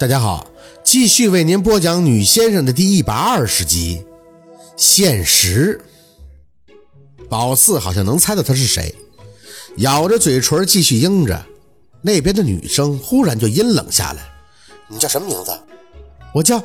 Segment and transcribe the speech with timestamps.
[0.00, 0.46] 大家好，
[0.84, 4.04] 继续为您播讲《女先生》的第一百二十集。
[4.76, 5.80] 现实，
[7.28, 8.94] 宝四好像能猜到他是谁，
[9.78, 11.44] 咬着嘴唇继续应着。
[12.00, 14.22] 那边的女生忽然就阴冷下来
[14.86, 15.50] ：“你叫什么名字
[16.32, 16.62] ？”“我叫……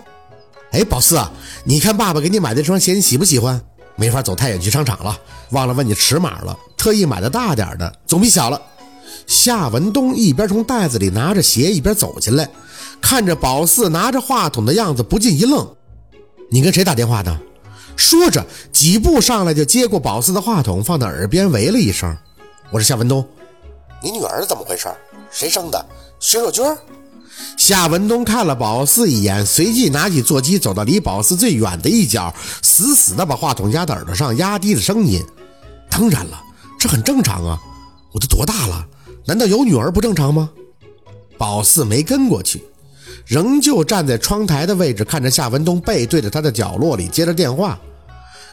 [0.69, 1.31] 哎，宝四啊，
[1.65, 3.59] 你看爸爸给你买的这双鞋，你喜不喜欢？
[3.95, 5.19] 没法走太远去商场了，
[5.49, 8.61] 忘了问你尺码了，特意买的大点的，总比小了。”
[9.25, 12.47] 夏文东一边从袋子里拿着鞋，一边走进来。
[13.03, 15.75] 看着宝四拿着话筒的样子，不禁一愣
[16.49, 17.37] ：“你跟谁打电话呢？”
[17.97, 22.17] 说着，几步上来就接过宝四的话筒，放在耳边，喂了一声
[22.71, 23.23] ：“我是夏文东。
[24.01, 24.87] ”“你女儿怎么回事？
[25.29, 25.85] 谁生的？
[26.17, 26.65] 薛若君？”
[27.57, 32.33] 夏文东看了宝四一眼，随即拿起座机，走到离宝四最远的一角，
[32.63, 35.21] 死死地把话筒压在耳朵上，压低了声音
[35.91, 36.41] ：“当然了，
[36.79, 37.59] 这很正常啊，
[38.13, 38.87] 我都多大了？
[39.25, 40.49] 难道有女儿不正常吗？”
[41.37, 42.63] 宝四没跟过去。
[43.25, 47.79] 仍旧站在窗台的位置，看着夏文东背对着他的角落里接着电话，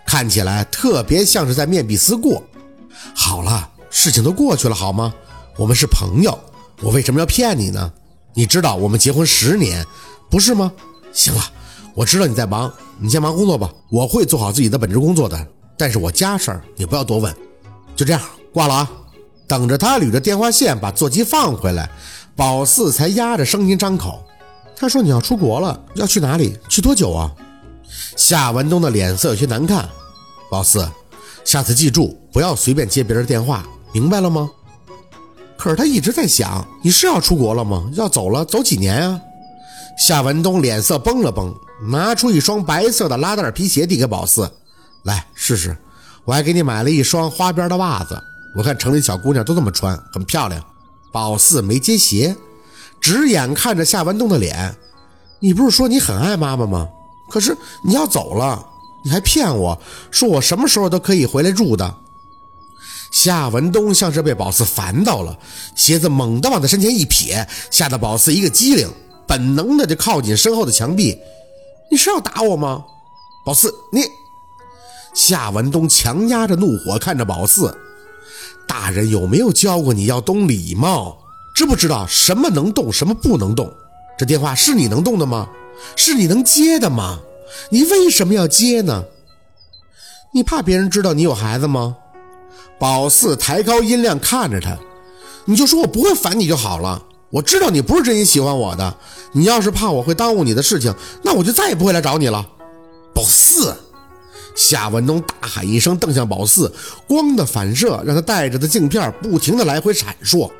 [0.06, 2.42] 看起来特别像是在面壁思过。
[3.14, 5.12] 好了，事情都过去了，好吗？
[5.56, 6.38] 我们是朋友，
[6.80, 7.92] 我为什么要骗你呢？
[8.34, 9.84] 你知道我们结婚十年，
[10.30, 10.72] 不是吗？
[11.12, 11.42] 行了，
[11.94, 15.46] 我知道你在忙，你先忙工作吧，我会做好自己的本职工作的。
[15.76, 17.34] 但是我家事儿你不要多问。
[17.96, 18.22] 就这样，
[18.52, 18.90] 挂了啊。
[19.48, 21.90] 等着他捋着电话线把座机放回来，
[22.36, 24.24] 宝四才压着声音张口。
[24.80, 26.56] 他说：“你要出国了，要去哪里？
[26.66, 27.30] 去多久啊？”
[28.16, 29.86] 夏文东的脸色有些难看。
[30.50, 30.88] 宝四，
[31.44, 34.50] 下次记住不要随便接别人电话，明白了吗？
[35.58, 37.90] 可是他一直在想，你是要出国了吗？
[37.92, 39.20] 要走了，走几年啊？
[39.98, 41.54] 夏文东脸色绷了绷，
[41.90, 44.50] 拿出一双白色的拉带皮鞋递给宝四
[45.04, 45.76] ：“来试试，
[46.24, 48.18] 我还给你买了一双花边的袜子，
[48.56, 50.64] 我看城里小姑娘都这么穿，很漂亮。”
[51.12, 52.34] 宝四没接鞋。
[53.00, 54.74] 直眼看着夏文东的脸，
[55.38, 56.88] 你不是说你很爱妈妈吗？
[57.28, 58.66] 可是你要走了，
[59.04, 61.94] 你还骗我说我什么时候都可以回来住的。
[63.10, 65.36] 夏文东像是被宝四烦到了，
[65.74, 68.88] 鞋子猛地往他身前一撇，吓得宝四一个机灵，
[69.26, 71.18] 本能的就靠近身后的墙壁。
[71.90, 72.84] 你是要打我吗？
[73.44, 74.02] 宝四，你……
[75.12, 77.76] 夏文东强压着怒火看着宝四，
[78.68, 81.18] 大人有没有教过你要懂礼貌？
[81.54, 83.72] 知不知道什么能动，什么不能动？
[84.18, 85.48] 这电话是你能动的吗？
[85.96, 87.20] 是你能接的吗？
[87.70, 89.04] 你为什么要接呢？
[90.32, 91.96] 你怕别人知道你有孩子吗？
[92.78, 94.78] 宝四抬高音量看着他，
[95.44, 97.02] 你就说我不会烦你就好了。
[97.30, 98.96] 我知道你不是真心喜欢我的，
[99.32, 102.46] 你要是怕我会耽误你的事情，那我就再也不会来找你了。
[103.14, 103.76] 宝四，
[104.54, 106.72] 夏文东大喊一声，瞪向宝四，
[107.06, 110.50] 光的反射让他戴着的镜片不停的来回闪烁。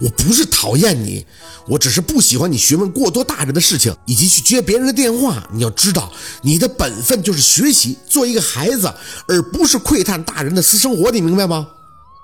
[0.00, 1.24] 我不是讨厌你，
[1.68, 5.46] 我只是不喜欢你询问过多大人的事情，以及去接别人的电话。
[5.52, 6.10] 你要知道，
[6.42, 8.92] 你的本分就是学习，做一个孩子，
[9.28, 11.10] 而不是窥探大人的私生活。
[11.10, 11.68] 你明白吗？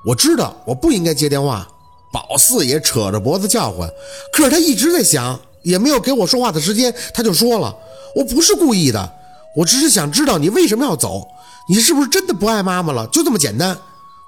[0.06, 1.68] 我知道我不应该接电话。
[2.12, 3.90] 宝四也扯着脖子叫唤，
[4.32, 6.94] 可是他一直在想，也没有给我说话的时间。
[7.12, 7.76] 他就说了
[8.16, 9.12] ：“我不是故意的，
[9.54, 11.28] 我只是想知道你为什么要走，
[11.68, 13.06] 你是不是真的不爱妈妈了？
[13.08, 13.76] 就这么简单。”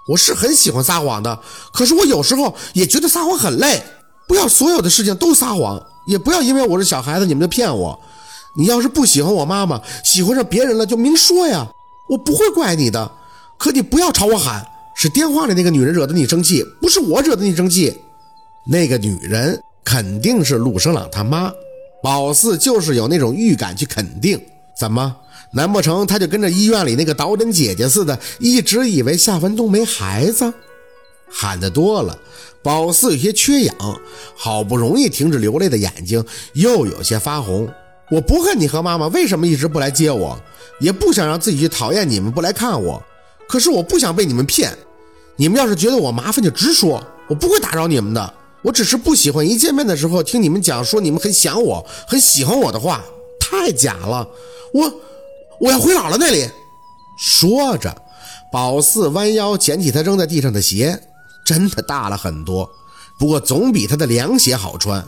[0.09, 1.39] 我是很喜欢撒谎的，
[1.73, 3.83] 可是我有时候也觉得撒谎很累。
[4.27, 7.99] 不要所有的事情都撒谎，也不要因为我是小孩子你们就骗我。
[8.57, 11.67] 你要是不喜欢我妈妈，喜欢上别人了就明说呀，
[12.09, 13.11] 我不会怪你的。
[13.59, 17.97] 可你不要朝我喊，是电话里那个女人惹得你生气，不是我惹得你生气。
[18.67, 21.51] 那个女人肯定是陆生朗他妈，
[22.03, 24.41] 宝四就是有那种预感去肯定。
[24.79, 25.17] 怎么？
[25.53, 30.53] 难不成他就跟着医院里那个导诊姐姐似的，一直以为夏文东没孩子？
[31.31, 32.19] 喊得多了，
[32.63, 33.75] 宝四有些缺氧，
[34.37, 37.69] 好不容易停止流泪的眼睛又有些发红。
[38.11, 40.39] 我不恨你和妈妈，为什么一直不来接我？
[40.81, 43.03] 也不想让自己去讨厌你们不来看我。
[43.49, 44.77] 可是我不想被你们骗。
[45.37, 48.35] 你们要是觉得我麻烦，就直说，我不会打扰你们的。
[48.63, 53.05] 我只是不喜欢一见面的时候听你们讲说你们很想我，很喜欢我的话，
[53.41, 54.29] 太假了。
[54.73, 54.93] 我。
[55.61, 56.49] 我要回姥姥那里。
[57.17, 57.95] 说着，
[58.53, 61.01] 宝四弯腰捡起他扔在地上的鞋，
[61.45, 62.69] 真的大了很多，
[63.19, 65.05] 不过总比他的凉鞋好穿。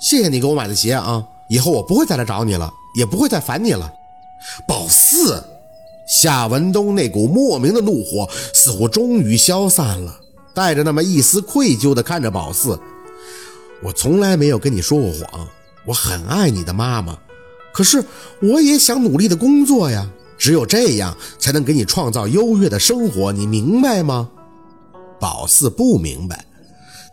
[0.00, 1.22] 谢谢你给我买的鞋啊！
[1.50, 3.92] 以后我不会再来找你了，也不会再烦你了。
[4.66, 5.44] 宝四，
[6.08, 10.18] 夏文东那股莫名的怒火似乎终于消散了，
[10.54, 12.80] 带着那么一丝愧疚地看着宝四
[13.84, 15.46] ：“我从来没有跟你说过谎，
[15.84, 17.18] 我很爱你的妈妈。”
[17.72, 18.04] 可是
[18.42, 24.28] 我也想努力的工作呀，只有这样才能给你创造优越的生活，你明白吗？
[25.20, 26.44] 宝四不明白，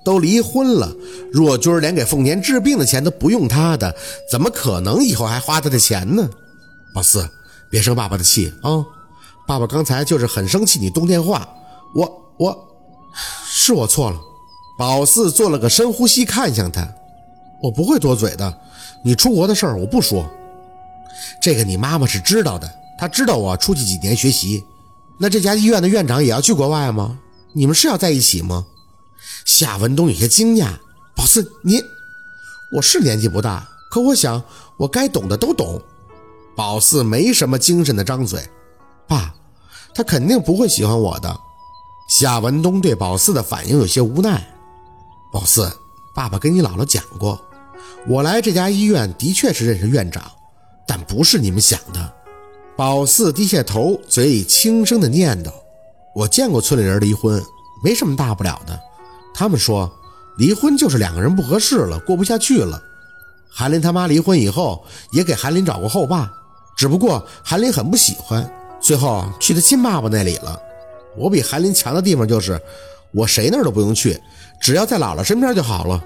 [0.04, 0.96] 都离婚了，
[1.32, 3.96] 若君连给凤年治病的钱都不用他的，
[4.32, 6.30] 怎么可能以后还花他的钱呢？
[6.94, 7.30] 宝四，
[7.70, 8.86] 别生爸爸的气啊！
[9.46, 11.48] 爸爸刚才就是很生气，你动电话，
[11.94, 12.68] 我我
[13.46, 14.20] 是我错了。
[14.78, 16.88] 宝四做了个深呼吸，看向他，
[17.62, 18.58] 我不会多嘴的。
[19.04, 20.26] 你出国的事儿我不说，
[21.42, 24.64] 这个你妈妈是知道的，她知道我出去几年学习。
[25.18, 27.20] 那这家医院的院长也要去国外吗？
[27.54, 28.66] 你们是要在一起吗？
[29.46, 30.74] 夏文东有些惊讶。
[31.16, 31.82] 宝四，你，
[32.72, 34.44] 我是年纪不大，可我想
[34.78, 35.82] 我该懂的都懂。
[36.56, 38.48] 宝四没什么精神的张嘴，
[39.08, 39.34] 爸，
[39.96, 41.40] 他肯定不会喜欢我的。
[42.08, 44.48] 夏文东对宝四的反应有些无奈。
[45.32, 45.72] 宝四，
[46.14, 47.42] 爸爸跟你姥姥讲过，
[48.08, 50.24] 我来这家医院的确是认识院长，
[50.88, 52.14] 但不是你们想的。
[52.76, 55.52] 宝四低下头，嘴里轻声的念叨
[56.16, 57.44] ：“我见过村里人离婚，
[57.84, 58.80] 没什么大不了的。
[59.34, 59.92] 他们说，
[60.38, 62.82] 离婚就是两个人不合适了，过不下去了。
[63.50, 66.32] 韩林他妈离婚以后，也给韩林找过后爸，
[66.78, 68.48] 只不过韩林很不喜欢，
[68.80, 70.60] 最后去他亲爸爸那里了。
[71.16, 72.62] 我比韩林强的地方就是，
[73.12, 74.22] 我谁那儿都不用去，
[74.62, 76.04] 只要在姥姥身边就好了。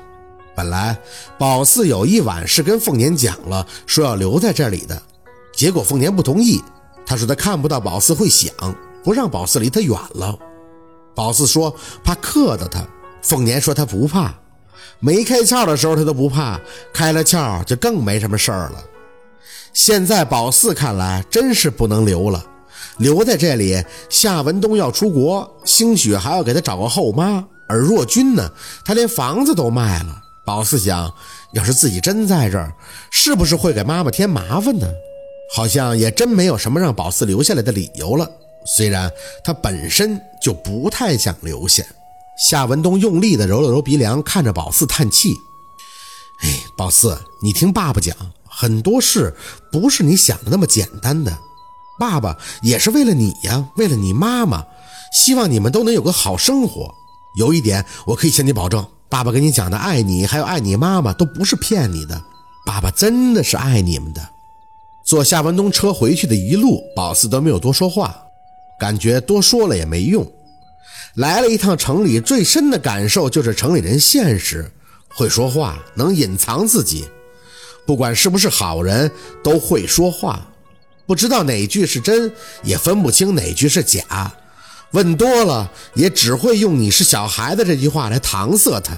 [0.55, 0.97] 本来
[1.37, 5.01] 宝四有一晚是跟凤年讲了，说要留在这里的。”
[5.53, 6.61] 结果凤年不同意，
[7.05, 8.53] 他说他看不到宝四会想，
[9.03, 10.37] 不让宝四离他远了。
[11.13, 12.81] 宝四说怕克到他，
[13.21, 14.33] 凤年说他不怕，
[14.99, 16.59] 没开窍的时候他都不怕，
[16.93, 18.83] 开了窍就更没什么事儿了。
[19.73, 22.43] 现在宝四看来真是不能留了，
[22.97, 28.49] 留在这里，夏文东要出国，兴许还要给他找个后妈，而若君呢，
[28.85, 30.20] 他连房子都卖了。
[30.45, 31.13] 宝四想，
[31.53, 32.73] 要是自己真在这儿，
[33.11, 34.87] 是不是会给妈妈添麻烦呢？
[35.53, 38.29] 好像也真没有什么让宝四留下来的理由了。
[38.65, 39.11] 虽然
[39.43, 41.83] 他本身就不太想留下。
[42.37, 45.35] 夏文东用力地揉了揉鼻梁，看着宝四叹气
[46.41, 48.15] ：“哎，宝四，你听爸爸讲，
[48.47, 49.35] 很多事
[49.71, 51.37] 不是你想的那么简单的。
[51.99, 54.65] 爸爸也是为了你呀，为了你妈妈，
[55.13, 56.91] 希望你们都能有个好生活。
[57.37, 62.19] 有一点我可以向你保证，爸爸跟你讲的爱你，还有爱你妈妈，都不是骗你的。
[62.65, 64.29] 爸爸真的是爱你们的。”
[65.03, 68.15] 坐夏文东车回去的一路，宝四都没有多说话，
[68.79, 70.25] 感觉多说了也没用。
[71.15, 74.71] 来了一趟城里，最深的感受就是城里人现实，
[75.09, 77.05] 会说话，能隐藏自己，
[77.85, 79.11] 不管是不是好人，
[79.43, 80.47] 都会说话。
[81.05, 82.31] 不知道哪句是真，
[82.63, 84.31] 也分不清哪句是假。
[84.91, 88.93] 问多了，也只会用“你是小孩子”这句话来搪塞他。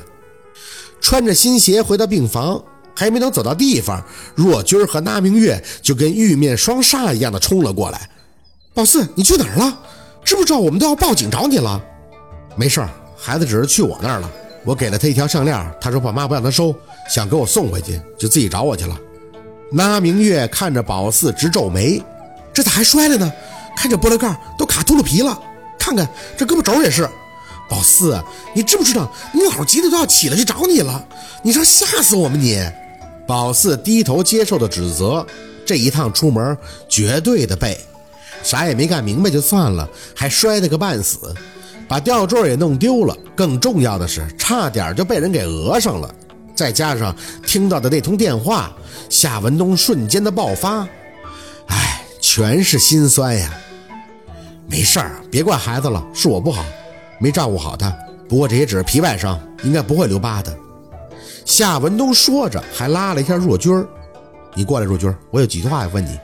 [1.02, 2.64] 穿着新鞋回到病房。
[2.96, 4.06] 还没等走到地方，
[4.36, 8.08] 若君和那明月就跟玉面双煞一样的冲了过来。
[8.72, 9.80] 宝四，你去哪儿了？
[10.24, 11.84] 知不知道我们都要报警找你了？
[12.56, 14.32] 没事儿，孩子只是去我那儿了。
[14.64, 16.72] 我给了他一条项链，他说爸妈不让他收，
[17.10, 18.96] 想给我送回去，就自己找我去了。
[19.72, 22.00] 那明月看着宝四直皱眉，
[22.54, 23.34] 这咋还摔了呢？
[23.76, 25.36] 看这玻璃盖都卡秃噜皮了，
[25.84, 26.08] 看看
[26.38, 27.10] 这胳膊肘也是。
[27.70, 31.06] 宝四，你知不知道你老急得都要起来去找你了？
[31.42, 32.58] 你说吓死我们你！
[33.28, 35.26] 宝四低头接受的指责，
[35.66, 36.58] 这一趟出门
[36.88, 37.78] 绝对的背，
[38.44, 41.36] 啥也没干明白就算了，还摔得个半死，
[41.86, 43.18] 把吊坠也弄丢了。
[43.36, 46.10] 更重要的是，差点就被人给讹上了。
[46.56, 47.14] 再加上
[47.46, 48.72] 听到的那通电话，
[49.10, 50.88] 夏文东瞬间的爆发，
[51.68, 53.52] 哎，全是心酸呀。
[54.74, 56.66] 没事儿，别怪孩子了，是我不好，
[57.20, 57.96] 没照顾好他。
[58.28, 60.52] 不过这也只是皮外伤，应该不会留疤的。
[61.46, 63.86] 夏文东说着，还拉了一下若军儿
[64.56, 66.20] ：“你过来，若军儿，我有几句话要问你。”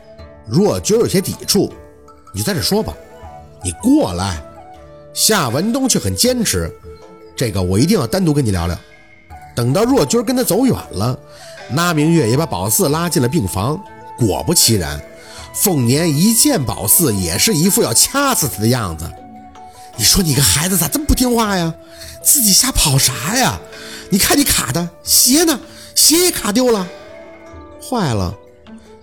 [0.50, 1.72] 若军儿有些抵触
[2.34, 2.92] ：“你就在这说吧。”
[3.64, 4.42] 你过来。
[5.14, 6.76] 夏文东却很坚持
[7.38, 8.76] ：“这个我一定要单独跟你聊聊。”
[9.56, 11.16] 等到若军儿跟他走远了，
[11.70, 13.80] 那明月也把宝四拉进了病房。
[14.18, 15.00] 果不其然，
[15.54, 19.10] 凤年一见宝四，也是一副要掐死他的样子。
[19.98, 21.74] 你说你个孩子咋这么不听话呀？
[22.24, 23.60] 自己瞎跑啥呀？
[24.10, 25.60] 你看你卡的鞋呢？
[25.96, 26.88] 鞋也卡丢了，
[27.82, 28.34] 坏了。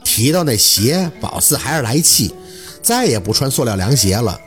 [0.03, 2.35] 提到那鞋，宝四还是来气，
[2.83, 4.41] 再也不穿塑料凉鞋了。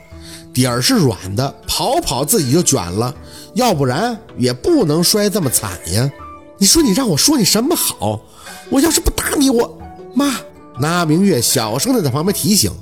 [0.52, 3.14] 底儿是软的，跑跑自己就卷了，
[3.54, 6.10] 要不然也不能摔这么惨呀。
[6.58, 8.20] 你说你让我说你什么好？
[8.68, 9.78] 我要是不打你，我
[10.14, 10.40] 妈。
[10.80, 12.72] 那明月小声的在旁边提醒，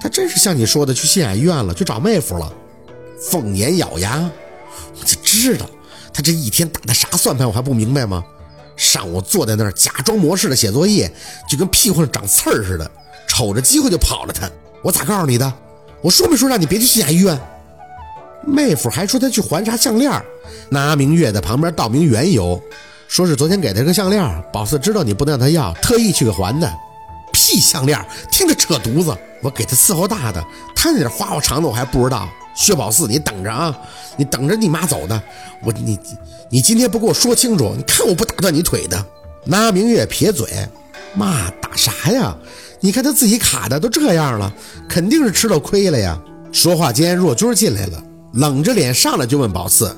[0.00, 2.52] 他真是像你说的去县海医院了，去找妹夫了。
[3.18, 4.30] 凤眼咬牙，
[5.00, 5.64] 我就知道。
[6.12, 8.22] 他这一天打的啥算盘，我还不明白吗？
[8.76, 11.10] 上午坐在那儿假装模式的写作业，
[11.48, 12.90] 就跟屁股上长刺儿似的，
[13.26, 14.32] 瞅着机会就跑了。
[14.32, 14.48] 他，
[14.82, 15.50] 我咋告诉你的？
[16.02, 17.40] 我说没说让你别去县雅医院？
[18.46, 20.12] 妹夫还说他去还啥项链。
[20.68, 22.62] 那明月在旁边道明缘由，
[23.08, 26.70] 说是昨天给他个项链，宝四知道你不能让他要，特意去给还的。
[27.34, 29.14] 屁项链，听着扯犊子！
[29.42, 30.42] 我给他伺候大的，
[30.74, 32.26] 他那点花花肠子我还不知道。
[32.54, 33.76] 薛宝四，你等着啊，
[34.16, 35.20] 你等着你妈走的。
[35.62, 35.98] 我你
[36.48, 39.04] 你今天不给我说清楚，你看我不打断你腿的。
[39.44, 40.48] 那明月撇嘴，
[41.14, 42.34] 妈打啥呀？
[42.78, 44.54] 你看他自己卡的都这样了，
[44.88, 46.18] 肯定是吃了亏了呀。
[46.52, 48.02] 说话间，若君进来了，
[48.34, 49.94] 冷着脸上来就问宝四：“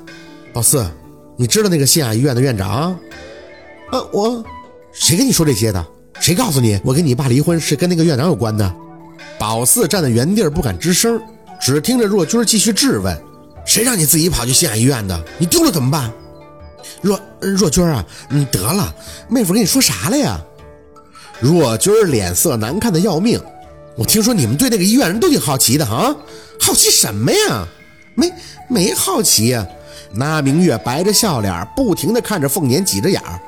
[0.55, 0.85] 宝四，
[1.37, 2.99] 你知道那个县医院的院长
[3.93, 4.43] ？”“啊，我
[4.93, 5.87] 谁跟你说这些的？
[6.21, 8.75] 谁告诉你我跟你爸离婚是跟那个院长有关的？”
[9.39, 11.21] 宝四站在原地不敢吱声，
[11.61, 13.17] 只听着若君继续质问
[13.67, 15.25] ：“谁让你自己跑去新雅医院的？
[15.39, 16.11] 你丢了怎么办？”
[17.03, 18.95] 若若君啊，你得了，
[19.29, 20.41] 妹夫跟你说啥了呀？
[21.39, 23.41] 若君脸色难看的要命。
[23.97, 26.15] 我听说你们对那个医院人都挺好奇的啊，
[26.61, 27.67] 好奇什么呀？
[28.15, 28.33] 没
[28.69, 29.67] 没好奇呀？
[30.13, 33.39] 那明月白着笑脸，不停地看着凤年，挤着眼儿。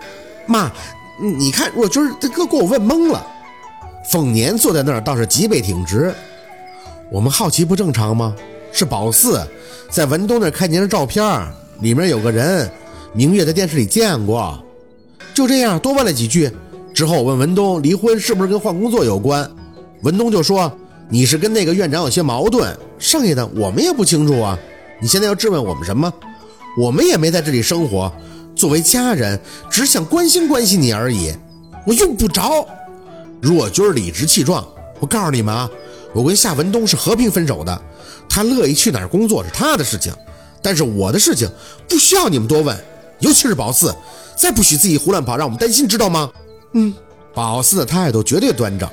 [0.47, 0.71] 妈，
[1.21, 3.27] 你看若君这哥给我问懵了。
[4.11, 6.15] 凤年坐在那儿倒是脊背挺直。
[7.11, 8.35] 我们好奇不正常吗？
[8.73, 9.41] 是宝四
[9.91, 11.25] 在文东那儿看见的照片，
[11.81, 12.71] 里面有个人。
[13.15, 14.63] 明月在电视里见过，
[15.33, 16.51] 就这样多问了几句
[16.93, 19.51] 之后，我问文东离婚是不是跟换工作有关，
[20.03, 20.71] 文东就说
[21.09, 24.59] 你是跟那个院长有些矛盾，剩下的我们也不清楚啊。
[25.01, 26.13] 你现在要质问我们什么？
[26.79, 28.13] 我们也没在这里生活，
[28.59, 31.33] 作为家人只想关心关心你而已。
[31.87, 32.67] 我用不着。
[33.41, 34.67] 若君理直气壮，
[34.99, 35.71] 我告诉你们啊，
[36.13, 37.81] 我跟夏文东是和平分手的，
[38.29, 40.13] 他乐意去哪儿工作是他的事情，
[40.61, 41.49] 但是我的事情
[41.89, 42.77] 不需要你们多问。
[43.21, 43.95] 尤其是宝四，
[44.37, 46.29] 再不许自己胡乱跑，让我们担心，知道吗？
[46.73, 46.93] 嗯，
[47.33, 48.89] 宝四的态度绝对端正，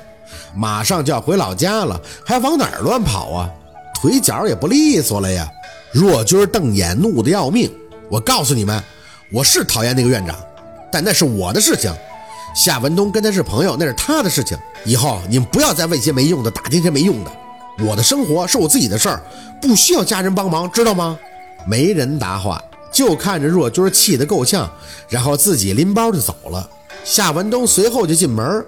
[0.54, 3.50] 马上就要回老家了，还往哪儿乱跑啊？
[4.00, 5.48] 腿脚也不利索了呀！
[5.92, 7.68] 若君瞪眼，怒得要命。
[8.08, 8.80] 我告诉你们，
[9.32, 10.36] 我是讨厌那个院长，
[10.90, 11.92] 但那是我的事情。
[12.54, 14.56] 夏文东跟他是朋友，那是他的事情。
[14.84, 17.30] 以后你们不要再问些没用的，打听些没用的。
[17.84, 19.20] 我的生活是我自己的事儿，
[19.60, 21.18] 不需要家人帮忙，知道吗？
[21.66, 22.62] 没人答话。
[22.92, 24.70] 就看着若君气得够呛，
[25.08, 26.70] 然后自己拎包就走了。
[27.04, 28.64] 夏文东随后就进门，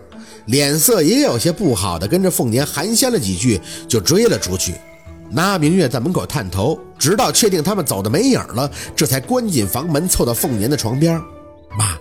[0.47, 4.75] 脸色也有些不好的，跟着凤年寒暄了几句，就追了出去。
[5.31, 11.21] 那明月在门口探头，直到确定他们走的没影了，这才关紧房门，凑到凤年的床边。
[11.79, 11.97] 妈，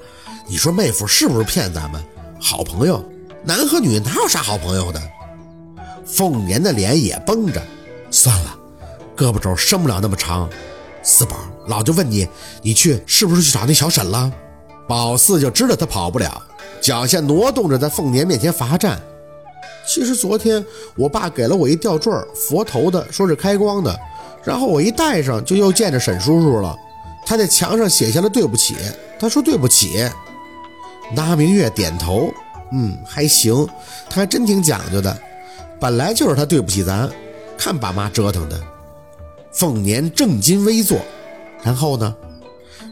[0.47, 2.03] 你说妹夫是不是骗咱们？
[2.39, 3.03] 好朋友，
[3.43, 5.01] 男和女哪有啥好朋友的？
[6.05, 7.61] 凤年的脸也绷着，
[8.09, 8.57] 算了，
[9.15, 10.49] 胳膊肘伸不了那么长。
[11.03, 11.37] 四宝，
[11.67, 12.27] 老就问你，
[12.61, 14.31] 你去是不是去找那小沈了？
[14.87, 16.41] 宝四就知道他跑不了，
[16.81, 18.99] 脚下挪动着，在凤年面前罚站。
[19.87, 23.97] 其实昨天我爸给了我一吊坠，佛头的，说是开光的，
[24.47, 26.73] 然后我一戴上，就又见着沈叔叔了。
[27.25, 28.77] 他在墙上写下了对不起，
[29.19, 30.09] 他说对不起。
[31.13, 32.33] 那明月点头，
[32.71, 33.67] 嗯，还行，
[34.09, 35.17] 他还真挺讲究的。
[35.81, 37.09] 本来就是他对不起咱，
[37.57, 38.57] 看爸妈折腾的。
[39.51, 40.97] 凤年正襟危坐，
[41.61, 42.15] 然后呢？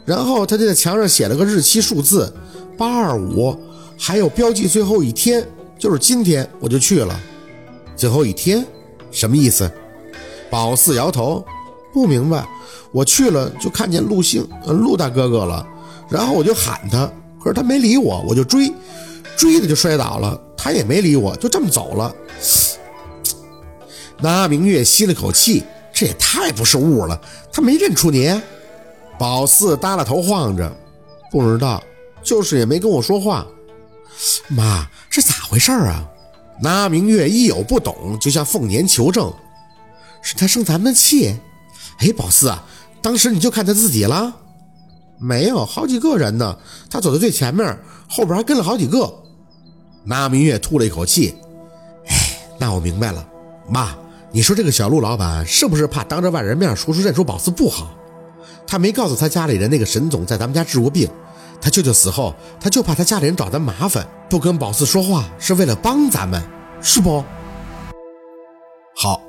[0.04, 2.30] 然后他就在墙上写了个日期数字
[2.76, 3.58] 八二五，
[3.98, 5.42] 还有标记最后一天，
[5.78, 7.18] 就是今天我就去了。
[7.96, 8.62] 最后一天
[9.10, 9.72] 什么意思？
[10.56, 11.44] 宝四摇头，
[11.92, 12.42] 不明白。
[12.90, 15.66] 我去了就看见陆星，陆大哥哥了，
[16.08, 17.06] 然后我就喊他，
[17.38, 18.72] 可是他没理我，我就追，
[19.36, 22.10] 追的就摔倒了，他也没理我，就这么走了。
[24.18, 25.62] 那明月吸了口气。
[25.92, 27.18] 这也太不是物了，
[27.52, 28.34] 他没认出你。
[29.18, 30.74] 宝四耷拉头晃着，
[31.30, 31.82] 不知道，
[32.22, 33.46] 就是也没跟我说话。
[34.48, 36.02] 妈，这咋回事啊？
[36.62, 39.30] 那明月一有不懂，就向凤年求证。
[40.22, 41.34] 是他生咱们的气。
[41.98, 42.62] 哎，宝四啊，
[43.00, 44.34] 当时你就看他自己了？
[45.18, 46.58] 没有，好几个人呢。
[46.90, 49.12] 他走在最前面，后边还跟了好几个。
[50.04, 51.34] 那明月吐了一口气。
[52.06, 53.26] 哎，那我明白了，
[53.68, 53.94] 妈。
[54.32, 57.96] 你说这个小陆老板是不是怕当着外人面说出认出宝四不好？
[58.66, 61.08] 他没告诉他家里人那个沈总在咱们家治过病，
[61.60, 66.42] 他舅舅死后他就怕他家里人找咱麻烦，不跟宝四说话是为了帮咱们，
[66.82, 67.24] 是不？